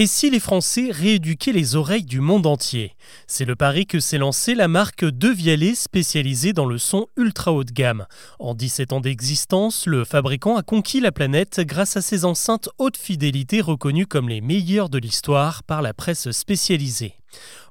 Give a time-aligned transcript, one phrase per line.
[0.00, 2.94] Et si les Français rééduquaient les oreilles du monde entier?
[3.26, 7.52] C'est le pari que s'est lancé la marque De Vialet spécialisée dans le son ultra
[7.52, 8.06] haut de gamme.
[8.38, 12.96] En 17 ans d'existence, le fabricant a conquis la planète grâce à ses enceintes haute
[12.96, 17.17] fidélité reconnues comme les meilleures de l'histoire par la presse spécialisée.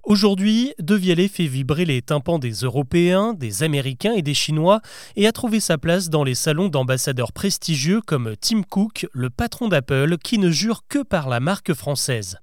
[0.03, 4.81] Aujourd'hui, De Vialet fait vibrer les tympans des Européens, des Américains et des Chinois
[5.15, 9.67] et a trouvé sa place dans les salons d'ambassadeurs prestigieux comme Tim Cook, le patron
[9.67, 12.37] d'Apple, qui ne jure que par la marque française.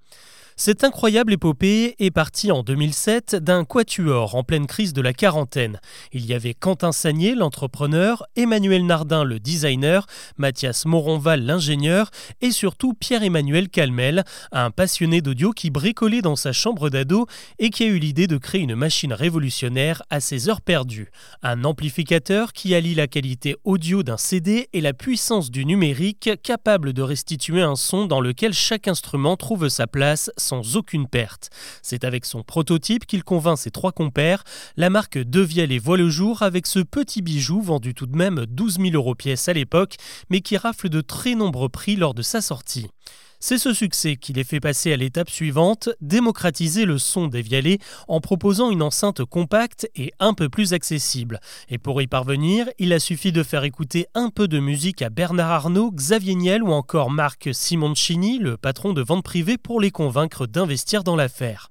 [0.56, 5.80] Cette incroyable épopée est partie en 2007 d'un quatuor en pleine crise de la quarantaine.
[6.12, 12.94] Il y avait Quentin Sagnier, l'entrepreneur, Emmanuel Nardin, le designer, Mathias Moronval, l'ingénieur, et surtout
[12.94, 14.22] Pierre-Emmanuel Calmel,
[14.52, 17.26] un passionné d'audio qui bricolait dans sa chambre d'ado
[17.58, 21.10] et qui a eu l'idée de créer une machine révolutionnaire à ses heures perdues.
[21.42, 26.92] Un amplificateur qui allie la qualité audio d'un CD et la puissance du numérique capable
[26.92, 31.50] de restituer un son dans lequel chaque instrument trouve sa place sans aucune perte.
[31.82, 34.44] C'est avec son prototype qu'il convainc ses trois compères.
[34.76, 38.46] La marque Devielle et voit le jour avec ce petit bijou vendu tout de même
[38.46, 39.96] 12 000 euros pièce à l'époque,
[40.30, 42.88] mais qui rafle de très nombreux prix lors de sa sortie.
[43.46, 47.78] C'est ce succès qui les fait passer à l'étape suivante, démocratiser le son des Vialets
[48.08, 51.40] en proposant une enceinte compacte et un peu plus accessible.
[51.68, 55.10] Et pour y parvenir, il a suffi de faire écouter un peu de musique à
[55.10, 59.90] Bernard Arnault, Xavier Niel ou encore Marc Simoncini, le patron de vente privée, pour les
[59.90, 61.70] convaincre d'investir dans l'affaire.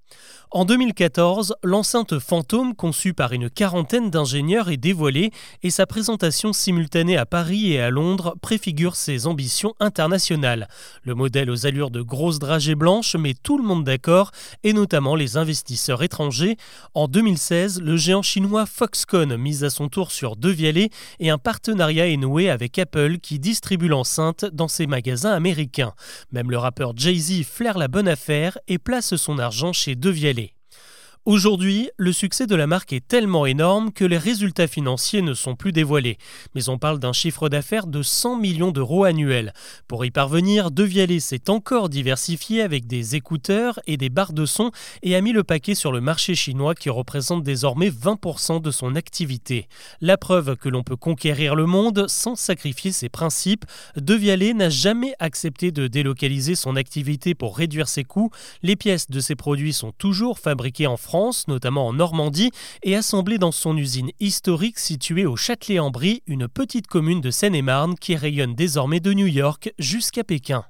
[0.56, 5.32] En 2014, l'enceinte fantôme conçue par une quarantaine d'ingénieurs est dévoilée
[5.64, 10.68] et sa présentation simultanée à Paris et à Londres préfigure ses ambitions internationales.
[11.06, 14.30] Le modèle aux allures de grosses dragées blanches met tout le monde d'accord
[14.64, 16.58] et notamment les investisseurs étrangers.
[16.94, 20.54] En 2016, le géant chinois Foxconn mise à son tour sur deux
[21.20, 25.94] et un partenariat est noué avec Apple qui distribue l'enceinte dans ses magasins américains.
[26.32, 30.43] Même le rappeur Jay-Z flaire la bonne affaire et place son argent chez deux vialets.
[31.26, 35.56] Aujourd'hui, le succès de la marque est tellement énorme que les résultats financiers ne sont
[35.56, 36.18] plus dévoilés,
[36.54, 39.54] mais on parle d'un chiffre d'affaires de 100 millions d'euros annuels.
[39.88, 44.72] Pour y parvenir, Devialet s'est encore diversifié avec des écouteurs et des barres de son
[45.02, 48.98] et a mis le paquet sur le marché chinois qui représente désormais 20% de son
[48.98, 49.70] activité.
[50.02, 53.64] La preuve que l'on peut conquérir le monde sans sacrifier ses principes,
[53.96, 58.30] Devialet n'a jamais accepté de délocaliser son activité pour réduire ses coûts.
[58.62, 61.13] Les pièces de ses produits sont toujours fabriquées en France
[61.48, 62.52] notamment en Normandie,
[62.84, 68.16] et assemblé dans son usine historique située au Châtelet-en-Brie, une petite commune de Seine-et-Marne qui
[68.16, 70.66] rayonne désormais de New York jusqu'à Pékin.